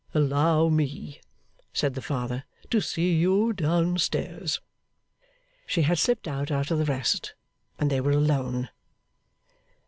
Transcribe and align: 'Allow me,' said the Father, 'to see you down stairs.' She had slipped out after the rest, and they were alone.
'Allow 0.15 0.69
me,' 0.69 1.19
said 1.73 1.93
the 1.93 2.01
Father, 2.01 2.43
'to 2.71 2.81
see 2.81 3.13
you 3.13 3.53
down 3.53 3.99
stairs.' 3.99 4.59
She 5.67 5.83
had 5.83 5.99
slipped 5.99 6.27
out 6.27 6.49
after 6.49 6.75
the 6.75 6.85
rest, 6.85 7.35
and 7.77 7.91
they 7.91 8.01
were 8.01 8.09
alone. 8.09 8.69